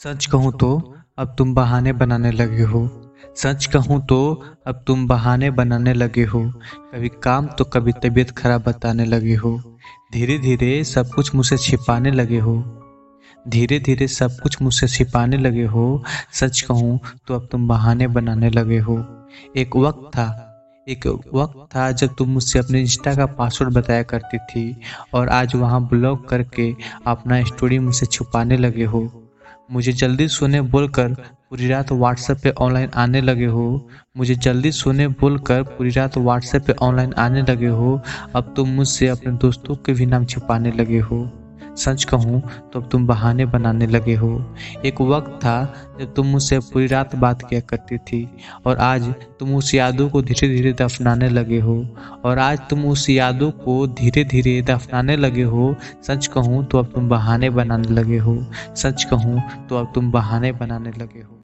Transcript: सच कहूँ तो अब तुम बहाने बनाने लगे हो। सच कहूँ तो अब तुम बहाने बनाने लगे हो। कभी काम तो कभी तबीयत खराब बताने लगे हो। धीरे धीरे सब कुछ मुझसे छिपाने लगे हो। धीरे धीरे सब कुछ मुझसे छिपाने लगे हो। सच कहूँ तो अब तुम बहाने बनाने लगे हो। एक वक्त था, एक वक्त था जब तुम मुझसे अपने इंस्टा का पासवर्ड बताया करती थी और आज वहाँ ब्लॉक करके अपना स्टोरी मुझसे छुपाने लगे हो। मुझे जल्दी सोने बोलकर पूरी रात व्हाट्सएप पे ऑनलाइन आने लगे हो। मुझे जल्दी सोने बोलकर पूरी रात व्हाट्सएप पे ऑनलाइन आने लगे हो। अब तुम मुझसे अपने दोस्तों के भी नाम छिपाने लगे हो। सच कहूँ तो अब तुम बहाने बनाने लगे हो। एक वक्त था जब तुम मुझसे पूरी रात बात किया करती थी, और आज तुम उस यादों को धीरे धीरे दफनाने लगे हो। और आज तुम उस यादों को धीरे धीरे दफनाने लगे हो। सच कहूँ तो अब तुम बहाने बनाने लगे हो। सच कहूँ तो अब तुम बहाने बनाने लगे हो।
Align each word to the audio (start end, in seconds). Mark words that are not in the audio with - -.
सच 0.00 0.26
कहूँ 0.26 0.52
तो 0.52 0.68
अब 1.18 1.34
तुम 1.38 1.54
बहाने 1.54 1.92
बनाने 1.92 2.30
लगे 2.32 2.62
हो। 2.62 2.80
सच 3.36 3.66
कहूँ 3.66 4.00
तो 4.06 4.18
अब 4.66 4.84
तुम 4.86 5.06
बहाने 5.08 5.50
बनाने 5.50 5.94
लगे 5.94 6.24
हो। 6.24 6.42
कभी 6.94 7.08
काम 7.22 7.46
तो 7.48 7.64
कभी 7.64 7.92
तबीयत 7.92 8.30
खराब 8.30 8.62
बताने 8.62 9.04
लगे 9.04 9.34
हो। 9.34 9.56
धीरे 10.12 10.38
धीरे 10.38 10.84
सब 10.84 11.10
कुछ 11.10 11.34
मुझसे 11.34 11.56
छिपाने 11.56 12.10
लगे 12.10 12.38
हो। 12.38 12.56
धीरे 13.48 13.80
धीरे 13.80 14.08
सब 14.08 14.38
कुछ 14.42 14.62
मुझसे 14.62 14.88
छिपाने 14.88 15.36
लगे 15.36 15.64
हो। 15.64 16.04
सच 16.32 16.60
कहूँ 16.60 16.98
तो 17.26 17.34
अब 17.34 17.48
तुम 17.52 17.68
बहाने 17.68 18.08
बनाने 18.08 18.50
लगे 18.50 18.78
हो। 18.78 18.98
एक 19.56 19.76
वक्त 19.76 20.10
था, 20.14 20.26
एक 20.88 21.06
वक्त 21.34 21.68
था 21.76 21.90
जब 21.92 22.14
तुम 22.18 22.28
मुझसे 22.28 22.58
अपने 22.58 22.80
इंस्टा 22.80 23.14
का 23.14 23.26
पासवर्ड 23.26 23.74
बताया 23.74 24.02
करती 24.02 24.38
थी 24.38 24.76
और 25.14 25.28
आज 25.28 25.54
वहाँ 25.54 25.86
ब्लॉक 25.88 26.28
करके 26.28 26.74
अपना 27.06 27.42
स्टोरी 27.44 27.78
मुझसे 27.78 28.06
छुपाने 28.06 28.56
लगे 28.56 28.84
हो। 28.84 29.08
मुझे 29.70 29.92
जल्दी 29.92 30.28
सोने 30.28 30.60
बोलकर 30.60 31.08
पूरी 31.50 31.68
रात 31.68 31.92
व्हाट्सएप 31.92 32.38
पे 32.42 32.50
ऑनलाइन 32.50 32.90
आने 32.94 33.20
लगे 33.20 33.46
हो। 33.46 33.88
मुझे 34.16 34.34
जल्दी 34.34 34.72
सोने 34.72 35.08
बोलकर 35.08 35.62
पूरी 35.62 35.90
रात 35.90 36.18
व्हाट्सएप 36.18 36.62
पे 36.66 36.72
ऑनलाइन 36.72 37.12
आने 37.12 37.42
लगे 37.42 37.66
हो। 37.66 38.00
अब 38.34 38.54
तुम 38.56 38.68
मुझसे 38.68 39.08
अपने 39.08 39.32
दोस्तों 39.32 39.76
के 39.76 39.92
भी 39.92 40.06
नाम 40.06 40.24
छिपाने 40.24 40.72
लगे 40.72 40.98
हो। 40.98 41.30
सच 41.78 42.04
कहूँ 42.04 42.40
तो 42.72 42.80
अब 42.80 42.88
तुम 42.88 43.06
बहाने 43.06 43.44
बनाने 43.46 43.86
लगे 43.86 44.14
हो। 44.14 44.30
एक 44.84 45.00
वक्त 45.02 45.30
था 45.40 45.56
जब 46.00 46.14
तुम 46.14 46.26
मुझसे 46.26 46.58
पूरी 46.62 46.86
रात 46.86 47.14
बात 47.16 47.42
किया 47.42 47.60
करती 47.60 47.98
थी, 47.98 48.28
और 48.66 48.78
आज 48.78 49.08
तुम 49.40 49.54
उस 49.56 49.74
यादों 49.74 50.08
को 50.08 50.22
धीरे 50.22 50.48
धीरे 50.48 50.72
दफनाने 50.72 51.28
लगे 51.28 51.60
हो। 51.60 51.76
और 52.24 52.38
आज 52.38 52.60
तुम 52.70 52.84
उस 52.86 53.08
यादों 53.10 53.50
को 53.60 53.86
धीरे 53.88 54.24
धीरे 54.24 54.60
दफनाने 54.62 55.16
लगे 55.16 55.42
हो। 55.44 55.74
सच 56.02 56.26
कहूँ 56.26 56.64
तो 56.64 56.78
अब 56.78 56.92
तुम 56.94 57.08
बहाने 57.08 57.50
बनाने 57.50 57.88
लगे 57.90 58.18
हो। 58.18 58.38
सच 58.76 59.04
कहूँ 59.04 59.42
तो 59.68 59.76
अब 59.76 59.92
तुम 59.94 60.10
बहाने 60.12 60.52
बनाने 60.52 60.90
लगे 60.92 61.20
हो। 61.20 61.36